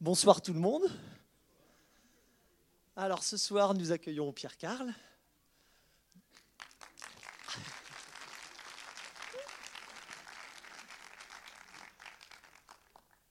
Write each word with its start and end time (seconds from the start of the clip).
Bonsoir 0.00 0.42
tout 0.42 0.52
le 0.52 0.58
monde. 0.58 0.82
Alors 2.96 3.22
ce 3.22 3.36
soir, 3.36 3.74
nous 3.74 3.92
accueillons 3.92 4.32
Pierre 4.32 4.56
Carl. 4.56 4.92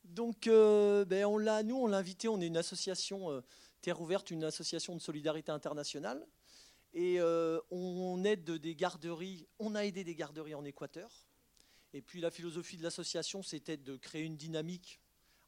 Donc, 0.06 0.48
euh, 0.48 1.04
ben, 1.06 1.26
nous, 1.66 1.76
on 1.76 1.88
l'a 1.88 1.98
invité. 1.98 2.30
On 2.30 2.40
est 2.40 2.48
une 2.48 2.58
association 2.58 3.30
euh, 3.30 3.42
Terre 3.82 4.00
ouverte, 4.00 4.32
une 4.32 4.46
association 4.46 4.96
de 4.96 5.02
solidarité 5.02 5.52
internationale, 5.52 6.26
et 6.94 7.20
euh, 7.20 7.60
on 7.72 8.24
aide 8.24 8.50
des 8.50 8.76
garderies. 8.76 9.48
On 9.60 9.76
a 9.76 9.82
aidé 9.82 10.06
des 10.06 10.16
garderies 10.16 10.56
en 10.56 10.64
Équateur. 10.64 11.12
Et 11.94 12.02
puis 12.02 12.22
la 12.22 12.32
philosophie 12.32 12.78
de 12.78 12.84
l'association, 12.84 13.44
c'était 13.44 13.78
de 13.78 13.98
créer 13.98 14.24
une 14.24 14.38
dynamique 14.38 15.02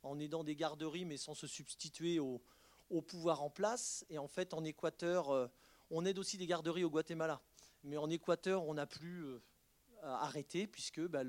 en 0.06 0.20
aidant 0.20 0.44
des 0.44 0.56
garderies, 0.56 1.06
mais 1.06 1.18
sans 1.18 1.34
se 1.34 1.48
substituer 1.48 2.20
au, 2.20 2.42
pouvoir 3.08 3.44
en 3.44 3.50
place. 3.50 4.06
Et 4.10 4.18
en 4.18 4.28
fait, 4.28 4.54
en 4.54 4.64
Équateur, 4.64 5.50
on 5.90 6.06
aide 6.06 6.20
aussi 6.20 6.38
des 6.38 6.48
garderies 6.48 6.84
au 6.84 6.90
Guatemala. 6.90 7.42
Mais 7.84 7.98
en 7.98 8.10
Équateur, 8.10 8.64
on 8.66 8.74
n'a 8.76 8.86
plus 8.86 9.26
arrêté, 10.04 10.68
puisque 10.68 11.02
bah, 11.02 11.24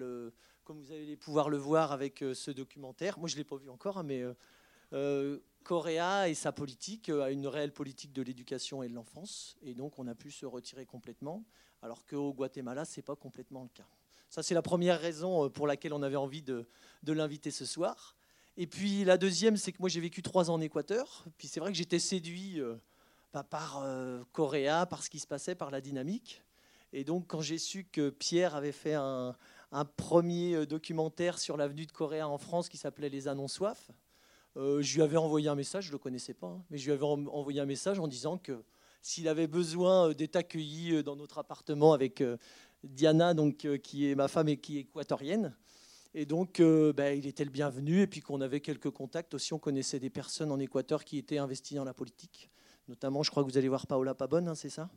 comme 0.66 0.80
vous 0.80 0.92
allez 0.92 1.16
pouvoir 1.16 1.48
le 1.48 1.56
voir 1.56 1.92
avec 1.92 2.22
euh, 2.22 2.34
ce 2.34 2.50
documentaire. 2.50 3.18
Moi, 3.20 3.28
je 3.28 3.34
ne 3.34 3.38
l'ai 3.38 3.44
pas 3.44 3.56
vu 3.56 3.70
encore, 3.70 3.98
hein, 3.98 4.02
mais 4.02 4.22
euh, 4.22 4.34
euh, 4.92 5.38
Coréa 5.62 6.28
et 6.28 6.34
sa 6.34 6.50
politique 6.50 7.08
a 7.08 7.30
une 7.30 7.46
réelle 7.46 7.72
politique 7.72 8.12
de 8.12 8.20
l'éducation 8.20 8.82
et 8.82 8.88
de 8.88 8.94
l'enfance, 8.94 9.56
et 9.62 9.74
donc 9.74 9.98
on 9.98 10.06
a 10.08 10.14
pu 10.14 10.30
se 10.32 10.44
retirer 10.44 10.84
complètement, 10.84 11.44
alors 11.82 12.04
qu'au 12.04 12.32
Guatemala, 12.32 12.84
ce 12.84 12.98
n'est 12.98 13.04
pas 13.04 13.14
complètement 13.14 13.62
le 13.62 13.68
cas. 13.68 13.86
Ça, 14.28 14.42
c'est 14.42 14.54
la 14.54 14.62
première 14.62 15.00
raison 15.00 15.48
pour 15.50 15.68
laquelle 15.68 15.92
on 15.92 16.02
avait 16.02 16.16
envie 16.16 16.42
de, 16.42 16.66
l'inviter 17.04 17.52
ce 17.52 17.64
soir. 17.64 18.15
Et 18.56 18.66
puis 18.66 19.04
la 19.04 19.18
deuxième, 19.18 19.56
c'est 19.56 19.72
que 19.72 19.78
moi 19.80 19.88
j'ai 19.88 20.00
vécu 20.00 20.22
trois 20.22 20.50
ans 20.50 20.54
en 20.54 20.60
Équateur. 20.60 21.24
Puis 21.38 21.48
c'est 21.48 21.60
vrai 21.60 21.72
que 21.72 21.78
j'étais 21.78 21.98
séduit 21.98 22.60
bah, 23.32 23.44
par 23.44 23.84
Coréa, 24.32 24.86
par 24.86 25.02
ce 25.02 25.10
qui 25.10 25.18
se 25.18 25.26
passait, 25.26 25.54
par 25.54 25.70
la 25.70 25.80
dynamique. 25.80 26.42
Et 26.92 27.04
donc 27.04 27.26
quand 27.26 27.40
j'ai 27.40 27.58
su 27.58 27.84
que 27.84 28.10
Pierre 28.10 28.54
avait 28.54 28.72
fait 28.72 28.94
un, 28.94 29.34
premier 29.96 30.54
euh, 30.54 30.66
documentaire 30.66 31.38
sur 31.38 31.58
l'avenue 31.58 31.84
de 31.84 31.92
Corée 31.92 32.22
en 32.22 32.38
France 32.38 32.70
qui 32.70 32.78
s'appelait 32.78 33.10
Les 33.10 33.28
Annonces 33.28 33.52
Soif. 33.52 33.90
Euh, 34.56 34.80
je 34.80 34.94
lui 34.94 35.02
avais 35.02 35.18
envoyé 35.18 35.48
un 35.48 35.54
message, 35.54 35.84
je 35.84 35.88
ne 35.90 35.92
le 35.92 35.98
connaissais 35.98 36.32
pas, 36.32 36.46
hein, 36.46 36.64
mais 36.70 36.78
je 36.78 36.86
lui 36.86 36.92
avais 36.92 37.04
envoyé 37.04 37.60
un 37.60 37.66
message 37.66 37.98
en 37.98 38.08
disant 38.08 38.38
que 38.38 38.64
s'il 39.02 39.28
avait 39.28 39.46
besoin 39.46 40.08
euh, 40.08 40.14
d'être 40.14 40.36
accueilli 40.36 41.02
dans 41.02 41.16
notre 41.16 41.36
appartement 41.36 41.92
avec 41.92 42.24
Diana, 42.82 43.34
donc, 43.34 43.68
qui 43.82 44.10
est 44.10 44.14
ma 44.14 44.28
femme 44.28 44.48
et 44.48 44.56
qui 44.56 44.78
est 44.78 44.80
équatorienne, 44.80 45.54
et 46.16 46.26
donc 46.26 46.60
ben, 46.60 47.16
il 47.16 47.26
était 47.26 47.44
le 47.44 47.50
bienvenu, 47.50 48.00
et 48.00 48.06
puis 48.08 48.20
qu'on 48.20 48.40
avait 48.40 48.60
quelques 48.60 48.90
contacts 48.90 49.34
aussi, 49.34 49.52
on 49.52 49.58
connaissait 49.58 50.00
des 50.00 50.10
personnes 50.10 50.50
en 50.50 50.58
Équateur 50.58 51.04
qui 51.04 51.18
étaient 51.18 51.38
investies 51.38 51.76
dans 51.76 51.84
la 51.84 51.94
politique, 51.94 52.50
notamment 52.88 53.22
je 53.22 53.30
crois 53.30 53.44
que 53.44 53.48
vous 53.50 53.58
allez 53.58 53.68
voir 53.68 53.86
Paola 53.86 54.14
Pabonne, 54.14 54.48
hein, 54.48 54.54
c'est 54.54 54.70
ça? 54.70 54.90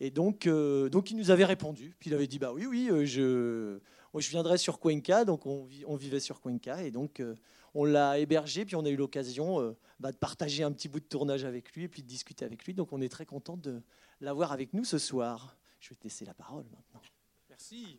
Et 0.00 0.10
donc, 0.10 0.46
donc 0.48 1.10
il 1.10 1.16
nous 1.16 1.30
avait 1.30 1.44
répondu. 1.44 1.96
Puis 1.98 2.10
il 2.10 2.14
avait 2.14 2.28
dit 2.28 2.38
bah 2.38 2.52
oui, 2.52 2.66
oui, 2.66 3.06
je, 3.06 3.80
moi, 4.14 4.20
je 4.20 4.30
viendrais 4.30 4.58
sur 4.58 4.80
Cuenca, 4.80 5.24
donc 5.24 5.46
on, 5.46 5.96
vivait 5.96 6.20
sur 6.20 6.40
Cuenca, 6.40 6.82
et 6.82 6.90
donc 6.90 7.20
euh, 7.20 7.34
on 7.74 7.84
l'a 7.84 8.18
hébergé, 8.18 8.64
puis 8.64 8.76
on 8.76 8.84
a 8.84 8.88
eu 8.88 8.96
l'occasion 8.96 9.60
euh, 9.60 9.76
bah, 10.00 10.12
de 10.12 10.16
partager 10.16 10.62
un 10.62 10.72
petit 10.72 10.88
bout 10.88 11.00
de 11.00 11.04
tournage 11.04 11.44
avec 11.44 11.72
lui, 11.72 11.84
et 11.84 11.88
puis 11.88 12.02
de 12.02 12.08
discuter 12.08 12.44
avec 12.44 12.64
lui. 12.64 12.74
Donc 12.74 12.92
on 12.92 13.00
est 13.00 13.08
très 13.08 13.26
content 13.26 13.56
de 13.56 13.82
l'avoir 14.20 14.52
avec 14.52 14.72
nous 14.72 14.84
ce 14.84 14.98
soir. 14.98 15.56
Je 15.80 15.90
vais 15.90 15.96
te 15.96 16.04
laisser 16.04 16.24
la 16.24 16.34
parole 16.34 16.64
maintenant. 16.64 17.02
Merci. 17.48 17.98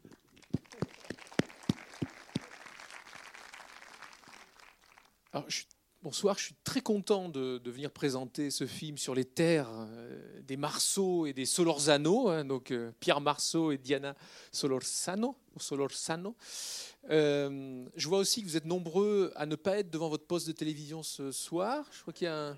Bonsoir, 6.02 6.40
je 6.40 6.46
suis 6.46 6.56
très 6.64 6.82
content 6.82 7.30
de, 7.30 7.62
venir 7.70 7.92
présenter 7.92 8.50
ce 8.50 8.66
film 8.66 8.98
sur 8.98 9.14
les 9.14 9.26
terres 9.26 9.70
euh, 9.70 10.42
des 10.42 10.58
Marceau 10.58 11.28
et 11.28 11.34
des 11.34 11.46
Solorzano, 11.46 12.30
hein, 12.30 12.46
donc 12.46 12.72
euh, 12.72 12.92
Pierre 13.00 13.22
Marceau 13.22 13.72
et 13.72 13.78
Diana 13.78 14.16
Solorzano. 14.52 15.36
Solorzano. 15.58 16.36
Euh, 17.12 17.86
je 17.96 18.08
vois 18.08 18.18
aussi 18.18 18.42
que 18.42 18.48
vous 18.48 18.58
êtes 18.58 18.66
nombreux 18.66 19.32
à 19.36 19.46
ne 19.46 19.56
pas 19.56 19.78
être 19.78 19.92
devant 19.92 20.10
votre 20.10 20.26
poste 20.26 20.48
de 20.48 20.52
télévision 20.52 21.04
ce 21.04 21.32
soir. 21.32 21.86
Je 21.92 22.02
crois 22.02 22.14
qu'il 22.14 22.26
y 22.26 22.32
a 22.32 22.58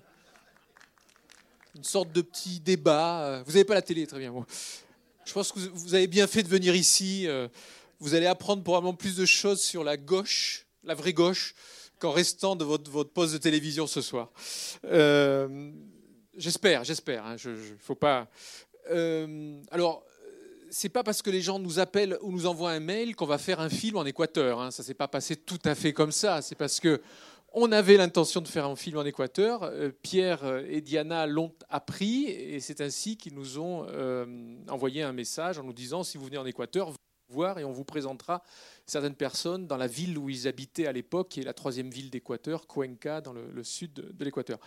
une 1.74 1.84
sorte 1.84 2.10
de 2.10 2.22
petit 2.22 2.58
débat. 2.58 3.42
Vous 3.44 3.52
n'avez 3.52 3.64
pas 3.64 3.74
la 3.74 3.82
télé, 3.82 4.06
très 4.06 4.18
bien. 4.18 4.32
Je 5.26 5.32
pense 5.34 5.52
que 5.52 5.58
vous 5.58 5.94
avez 5.94 6.06
bien 6.06 6.26
fait 6.26 6.42
de 6.42 6.48
venir 6.48 6.74
ici. 6.74 7.26
Vous 7.98 8.14
allez 8.14 8.26
apprendre 8.26 8.62
probablement 8.62 8.94
plus 8.94 9.16
de 9.16 9.26
choses 9.26 9.60
sur 9.60 9.84
la 9.84 9.98
gauche, 9.98 10.66
la 10.84 10.94
vraie 10.94 11.12
gauche, 11.12 11.54
qu'en 12.02 12.10
restant 12.10 12.56
de 12.56 12.64
votre, 12.64 13.04
poste 13.04 13.32
de 13.32 13.38
télévision 13.38 13.86
ce 13.86 14.00
soir. 14.00 14.32
Euh, 14.84 15.70
j'espère, 16.36 16.82
j'espère. 16.82 17.24
Hein, 17.24 17.36
je, 17.36 17.50
faut 17.78 17.94
pas. 17.94 18.28
Euh, 18.90 19.60
pas 20.92 21.04
parce 21.04 21.22
que 21.22 21.30
les 21.30 21.40
gens 21.40 21.60
nous 21.60 21.78
appellent 21.78 22.18
ou 22.22 22.32
nous 22.32 22.46
envoient 22.46 22.72
un 22.72 22.80
mail 22.80 23.14
qu'on 23.14 23.26
va 23.26 23.38
faire 23.38 23.60
un 23.60 23.68
film 23.68 23.98
en 23.98 24.04
Équateur. 24.04 24.60
Hein. 24.60 24.72
Ça 24.72 24.82
s'est 24.82 24.94
pas 24.94 25.06
passé 25.06 25.36
tout 25.36 25.60
à 25.64 25.76
fait 25.76 25.92
comme 25.92 26.10
ça. 26.10 26.42
C'est 26.42 26.56
parce 26.56 26.80
que 26.80 27.00
on 27.54 27.70
avait 27.70 27.96
l'intention 27.98 28.40
de 28.40 28.48
faire 28.48 28.66
un 28.66 28.74
film 28.74 28.98
en 28.98 29.04
Équateur. 29.04 29.62
Euh, 29.62 29.92
Pierre 30.02 30.64
et 30.68 30.80
Diana 30.80 31.28
l'ont 31.28 31.54
appris 31.68 32.24
et 32.24 32.58
c'est 32.58 32.80
ainsi 32.80 33.16
qu'ils 33.16 33.34
nous 33.34 33.60
ont 33.60 33.86
envoyé 34.68 35.02
un 35.02 35.12
message 35.12 35.56
en 35.60 35.62
nous 35.62 35.72
disant 35.72 36.02
si 36.02 36.18
vous 36.18 36.24
venez 36.24 36.38
en 36.38 36.46
Équateur, 36.46 36.92
et 37.58 37.64
on 37.64 37.72
vous 37.72 37.84
présentera 37.84 38.42
certaines 38.86 39.14
personnes 39.14 39.66
dans 39.66 39.76
la 39.76 39.86
ville 39.86 40.18
où 40.18 40.28
ils 40.28 40.46
habitaient 40.46 40.86
à 40.86 40.92
l'époque, 40.92 41.30
qui 41.30 41.40
est 41.40 41.44
la 41.44 41.54
troisième 41.54 41.90
ville 41.90 42.10
d'Équateur, 42.10 42.66
Cuenca, 42.66 43.20
dans 43.20 43.32
le, 43.32 43.64
sud 43.64 43.92
de, 43.92 44.24
l'Équateur. 44.24 44.58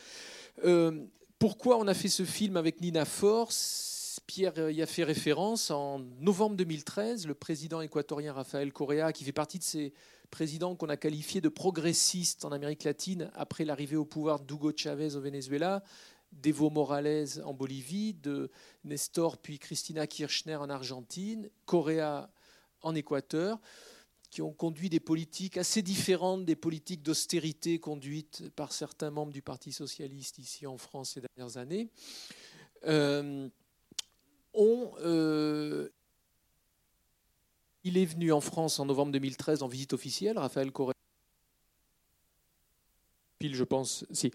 Euh, 0.63 1.05
pourquoi 1.39 1.77
on 1.77 1.87
a 1.87 1.93
fait 1.93 2.09
ce 2.09 2.23
film 2.23 2.57
avec 2.57 2.81
Nina 2.81 3.05
Force? 3.05 4.21
Pierre 4.27 4.71
y 4.71 4.81
a 4.81 4.85
fait 4.85 5.03
référence. 5.03 5.69
En 5.71 5.99
novembre 6.19 6.55
2013, 6.55 7.27
le 7.27 7.35
président 7.35 7.81
équatorien 7.81 8.33
Rafael 8.33 8.71
Correa, 8.73 9.11
qui 9.11 9.23
fait 9.23 9.31
partie 9.31 9.59
de 9.59 9.63
ces 9.63 9.93
présidents 10.31 10.75
qu'on 10.75 10.89
a 10.89 10.97
qualifiés 10.97 11.41
de 11.41 11.49
progressistes 11.49 12.45
en 12.45 12.51
Amérique 12.51 12.83
latine 12.83 13.29
après 13.35 13.65
l'arrivée 13.65 13.95
au 13.95 14.05
pouvoir 14.05 14.39
d'Hugo 14.39 14.71
Chavez 14.75 15.15
au 15.15 15.21
Venezuela, 15.21 15.83
d'Evo 16.31 16.69
Morales 16.69 17.41
en 17.43 17.53
Bolivie, 17.53 18.13
de 18.13 18.49
Nestor 18.83 19.37
puis 19.37 19.59
Cristina 19.59 20.07
Kirchner 20.07 20.55
en 20.55 20.69
Argentine, 20.69 21.49
Correa 21.65 22.29
en 22.85 22.95
Équateur 22.95 23.59
qui 24.29 24.41
ont 24.41 24.53
conduit 24.53 24.89
des 24.89 24.99
politiques 24.99 25.57
assez 25.57 25.81
différentes 25.81 26.45
des 26.45 26.55
politiques 26.55 27.03
d'austérité 27.03 27.79
conduites 27.79 28.49
par 28.55 28.71
certains 28.71 29.09
membres 29.09 29.31
du 29.31 29.41
Parti 29.41 29.71
socialiste 29.71 30.39
ici 30.39 30.67
en 30.67 30.77
France 30.77 31.11
ces 31.11 31.21
dernières 31.21 31.57
années, 31.57 31.89
euh, 32.85 33.47
euh, 34.57 35.89
il 37.83 37.97
est 37.97 38.05
venu 38.05 38.31
en 38.31 38.41
France 38.41 38.79
en 38.79 38.85
novembre 38.85 39.11
2013 39.13 39.63
en 39.63 39.67
visite 39.67 39.93
officielle, 39.93 40.37
Raphaël 40.37 40.71
Correa, 40.71 40.93
pile 43.39 43.55
je 43.55 43.63
pense, 43.63 44.05
si, 44.11 44.31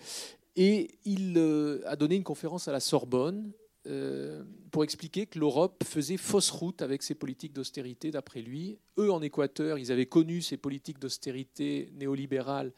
et 0.56 0.98
il 1.04 1.36
euh, 1.36 1.82
a 1.86 1.96
donné 1.96 2.16
une 2.16 2.24
conférence 2.24 2.68
à 2.68 2.72
la 2.72 2.80
Sorbonne 2.80 3.52
euh, 3.86 4.44
pour 4.70 4.84
expliquer 4.84 5.26
que 5.26 5.38
l'Europe 5.38 5.84
faisait 5.84 6.18
fausse 6.18 6.50
route 6.50 6.82
avec 6.82 7.02
ses 7.02 7.14
politiques 7.14 7.54
d'austérité, 7.54 8.10
d'après 8.10 8.42
lui. 8.42 8.78
Eux, 8.98 9.10
en 9.10 9.22
Équateur, 9.22 9.78
ils 9.78 9.90
avaient 9.90 10.06
connu 10.06 10.42
ces 10.42 10.56
politiques 10.56 10.98
d'austérité 10.98 11.90
néolibérales 11.94 12.72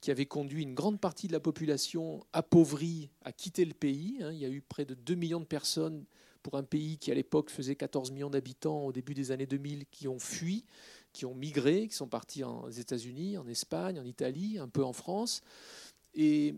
qui 0.00 0.10
avaient 0.10 0.26
conduit 0.26 0.62
une 0.62 0.74
grande 0.74 1.00
partie 1.00 1.26
de 1.26 1.32
la 1.32 1.40
population 1.40 2.24
appauvrie 2.32 3.10
à 3.22 3.32
quitter 3.32 3.64
le 3.64 3.74
pays. 3.74 4.18
Hein. 4.20 4.32
Il 4.32 4.38
y 4.38 4.44
a 4.44 4.50
eu 4.50 4.60
près 4.60 4.84
de 4.84 4.94
2 4.94 5.14
millions 5.14 5.40
de 5.40 5.46
personnes 5.46 6.04
pour 6.42 6.56
un 6.56 6.62
pays 6.62 6.98
qui, 6.98 7.10
à 7.10 7.14
l'époque, 7.14 7.50
faisait 7.50 7.74
14 7.74 8.12
millions 8.12 8.30
d'habitants 8.30 8.84
au 8.84 8.92
début 8.92 9.14
des 9.14 9.32
années 9.32 9.46
2000, 9.46 9.86
qui 9.90 10.06
ont 10.06 10.18
fui, 10.18 10.66
qui 11.12 11.24
ont 11.24 11.34
migré, 11.34 11.88
qui 11.88 11.96
sont 11.96 12.06
partis 12.06 12.44
aux 12.44 12.68
États-Unis, 12.68 13.38
en 13.38 13.46
Espagne, 13.48 13.98
en 13.98 14.04
Italie, 14.04 14.58
un 14.58 14.68
peu 14.68 14.84
en 14.84 14.92
France. 14.92 15.40
Et 16.14 16.54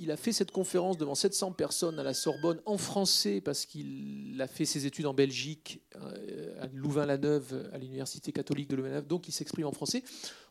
il 0.00 0.10
a 0.10 0.16
fait 0.16 0.32
cette 0.32 0.50
conférence 0.50 0.96
devant 0.96 1.14
700 1.14 1.52
personnes 1.52 1.98
à 1.98 2.02
la 2.02 2.14
Sorbonne 2.14 2.58
en 2.64 2.78
français 2.78 3.42
parce 3.42 3.66
qu'il 3.66 4.34
a 4.40 4.46
fait 4.46 4.64
ses 4.64 4.86
études 4.86 5.04
en 5.04 5.12
Belgique, 5.12 5.82
euh, 5.96 6.62
à 6.62 6.66
Louvain-la-Neuve, 6.72 7.68
à 7.74 7.76
l'Université 7.76 8.32
catholique 8.32 8.68
de 8.68 8.76
Louvain-la-Neuve, 8.76 9.06
donc 9.06 9.28
il 9.28 9.32
s'exprime 9.32 9.66
en 9.66 9.72
français. 9.72 10.02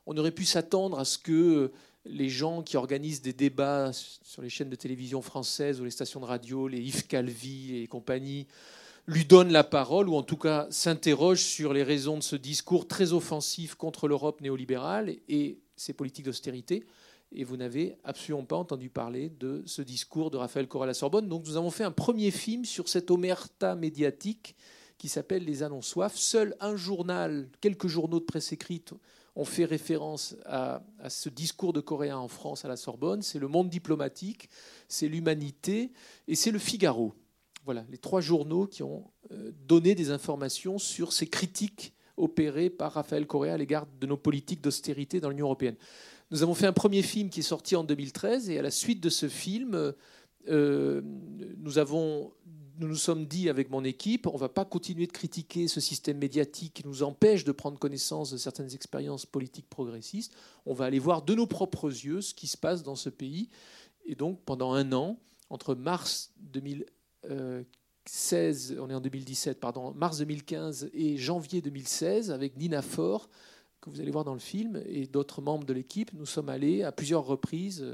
On 0.05 0.15
aurait 0.17 0.31
pu 0.31 0.45
s'attendre 0.45 0.99
à 0.99 1.05
ce 1.05 1.17
que 1.17 1.71
les 2.05 2.29
gens 2.29 2.61
qui 2.61 2.77
organisent 2.77 3.23
des 3.23 3.33
débats 3.33 3.91
sur 3.91 4.43
les 4.43 4.49
chaînes 4.49 4.69
de 4.69 4.75
télévision 4.75 5.23
françaises 5.23 5.81
ou 5.81 5.83
les 5.83 5.91
stations 5.91 6.19
de 6.19 6.25
radio, 6.25 6.67
les 6.67 6.79
Yves 6.79 7.07
Calvi 7.07 7.77
et 7.77 7.87
compagnie, 7.87 8.45
lui 9.07 9.25
donnent 9.25 9.51
la 9.51 9.63
parole 9.63 10.09
ou 10.09 10.15
en 10.15 10.23
tout 10.23 10.37
cas 10.37 10.67
s'interrogent 10.69 11.43
sur 11.43 11.73
les 11.73 11.81
raisons 11.81 12.17
de 12.17 12.23
ce 12.23 12.35
discours 12.35 12.87
très 12.87 13.13
offensif 13.13 13.73
contre 13.73 14.07
l'Europe 14.07 14.41
néolibérale 14.41 15.15
et 15.27 15.57
ses 15.75 15.93
politiques 15.93 16.25
d'austérité 16.25 16.85
et 17.31 17.43
vous 17.43 17.57
n'avez 17.57 17.95
absolument 18.03 18.45
pas 18.45 18.57
entendu 18.57 18.89
parler 18.89 19.29
de 19.29 19.63
ce 19.65 19.81
discours 19.81 20.31
de 20.31 20.37
Raphaël 20.37 20.67
Corral 20.67 20.89
à 20.89 20.93
Sorbonne. 20.93 21.27
Donc 21.27 21.45
nous 21.45 21.57
avons 21.57 21.71
fait 21.71 21.83
un 21.83 21.91
premier 21.91 22.31
film 22.31 22.65
sur 22.65 22.89
cette 22.89 23.11
omerta 23.11 23.75
médiatique 23.75 24.55
qui 24.97 25.07
s'appelle 25.07 25.45
Les 25.45 25.63
Annonces 25.63 25.87
Soif. 25.87 26.15
Seul 26.15 26.55
un 26.59 26.75
journal, 26.75 27.49
quelques 27.61 27.87
journaux 27.87 28.19
de 28.19 28.25
presse 28.25 28.51
écrite 28.51 28.93
on 29.39 29.45
fait 29.45 29.63
référence 29.63 30.35
à, 30.45 30.81
ce 31.07 31.29
discours 31.29 31.71
de 31.71 31.79
Coréen 31.79 32.17
en 32.17 32.27
France 32.27 32.65
à 32.65 32.67
la 32.67 32.75
Sorbonne. 32.75 33.21
C'est 33.21 33.39
le 33.39 33.47
monde 33.47 33.69
diplomatique, 33.69 34.49
c'est 34.89 35.07
l'humanité 35.07 35.93
et 36.27 36.35
c'est 36.35 36.51
le 36.51 36.59
Figaro. 36.59 37.13
Voilà, 37.63 37.85
les 37.89 37.97
trois 37.97 38.19
journaux 38.19 38.67
qui 38.67 38.83
ont 38.83 39.09
euh, 39.31 39.53
donné 39.65 39.95
des 39.95 40.11
informations 40.11 40.77
sur 40.77 41.13
ces 41.13 41.27
critiques 41.27 41.93
opérées 42.19 42.69
par 42.69 42.93
Raphaël 42.93 43.25
Correa 43.25 43.53
à 43.53 43.57
l'égard 43.57 43.87
de 43.99 44.07
nos 44.07 44.17
politiques 44.17 44.61
d'austérité 44.61 45.19
dans 45.19 45.29
l'Union 45.29 45.47
européenne. 45.47 45.75
Nous 46.31 46.43
avons 46.43 46.53
fait 46.53 46.67
un 46.67 46.73
premier 46.73 47.01
film 47.01 47.29
qui 47.29 47.39
est 47.39 47.43
sorti 47.43 47.75
en 47.75 47.83
2013 47.83 48.49
et 48.49 48.59
à 48.59 48.61
la 48.61 48.71
suite 48.71 49.01
de 49.01 49.09
ce 49.09 49.27
film, 49.27 49.93
euh, 50.47 51.01
nous 52.79 52.87
nous 52.87 52.95
sommes 52.95 53.25
dit 53.25 53.49
avec 53.49 53.69
mon 53.69 53.83
équipe, 53.83 54.27
on 54.27 54.33
ne 54.33 54.39
va 54.39 54.47
pas 54.47 54.63
continuer 54.63 55.05
de 55.05 55.11
critiquer 55.11 55.67
ce 55.67 55.81
système 55.81 56.17
médiatique 56.17 56.75
qui 56.75 56.87
nous 56.87 57.03
empêche 57.03 57.43
de 57.43 57.51
prendre 57.51 57.77
connaissance 57.77 58.31
de 58.31 58.37
certaines 58.37 58.73
expériences 58.73 59.25
politiques 59.25 59.69
progressistes. 59.69 60.33
On 60.65 60.73
va 60.73 60.85
aller 60.85 60.99
voir 60.99 61.23
de 61.23 61.35
nos 61.35 61.47
propres 61.47 61.89
yeux 61.89 62.21
ce 62.21 62.33
qui 62.33 62.47
se 62.47 62.57
passe 62.57 62.83
dans 62.83 62.95
ce 62.95 63.09
pays. 63.09 63.49
Et 64.05 64.15
donc, 64.15 64.39
pendant 64.45 64.73
un 64.73 64.93
an, 64.93 65.19
entre 65.49 65.75
mars 65.75 66.31
2016, 68.05 68.77
on 68.79 68.89
est 68.89 68.93
en 68.93 69.01
2017, 69.01 69.59
pardon, 69.59 69.93
mars 69.93 70.19
2015 70.19 70.89
et 70.93 71.17
janvier 71.17 71.61
2016, 71.61 72.31
avec 72.31 72.57
Nina 72.57 72.81
Faure, 72.81 73.29
que 73.81 73.89
vous 73.89 74.01
allez 74.01 74.11
voir 74.11 74.23
dans 74.23 74.33
le 74.33 74.39
film, 74.39 74.81
et 74.85 75.05
d'autres 75.07 75.41
membres 75.41 75.65
de 75.65 75.73
l'équipe, 75.73 76.11
nous 76.13 76.25
sommes 76.25 76.49
allés 76.49 76.83
à 76.83 76.91
plusieurs 76.91 77.25
reprises 77.25 77.85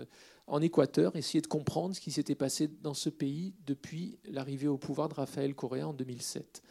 en 0.48 0.62
Équateur, 0.62 1.16
essayer 1.16 1.42
de 1.42 1.48
comprendre 1.48 1.96
ce 1.96 2.02
qui 2.02 2.12
s'était 2.12 2.36
passé 2.36 2.68
dans 2.68 2.94
ce 2.94 3.10
pays 3.10 3.54
depuis 3.66 4.18
l'arrivée 4.26 4.68
au 4.68 4.78
pouvoir 4.78 5.10
de 5.10 5.16
Raphaël 5.16 5.56
Correa 5.56 5.88
en 5.88 5.94
2007. 5.94 6.62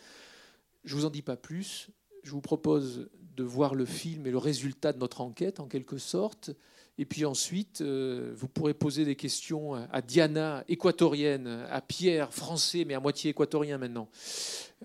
Je 0.84 0.94
ne 0.94 1.00
vous 1.00 1.06
en 1.06 1.10
dis 1.10 1.22
pas 1.22 1.36
plus. 1.36 1.90
Je 2.22 2.30
vous 2.30 2.40
propose 2.40 3.08
de 3.36 3.44
voir 3.44 3.74
le 3.74 3.84
film 3.84 4.26
et 4.26 4.30
le 4.30 4.38
résultat 4.38 4.92
de 4.92 4.98
notre 4.98 5.20
enquête, 5.20 5.60
en 5.60 5.66
quelque 5.66 5.98
sorte. 5.98 6.50
Et 6.96 7.04
puis 7.04 7.24
ensuite, 7.24 7.80
euh, 7.80 8.32
vous 8.36 8.46
pourrez 8.46 8.72
poser 8.72 9.04
des 9.04 9.16
questions 9.16 9.74
à 9.74 10.00
Diana, 10.00 10.64
équatorienne, 10.68 11.66
à 11.68 11.80
Pierre, 11.80 12.32
français, 12.32 12.84
mais 12.86 12.94
à 12.94 13.00
moitié 13.00 13.30
équatorien 13.30 13.78
maintenant. 13.78 14.08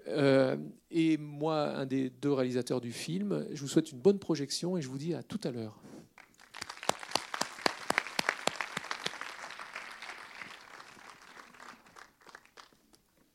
Euh, 0.07 0.57
et 0.89 1.17
moi, 1.17 1.69
un 1.75 1.85
des 1.85 2.09
deux 2.09 2.33
réalisateurs 2.33 2.81
du 2.81 2.91
film, 2.91 3.45
je 3.51 3.61
vous 3.61 3.67
souhaite 3.67 3.91
une 3.91 3.99
bonne 3.99 4.17
projection 4.17 4.77
et 4.77 4.81
je 4.81 4.87
vous 4.87 4.97
dis 4.97 5.13
à 5.13 5.21
tout 5.21 5.39
à 5.43 5.51
l'heure. 5.51 5.79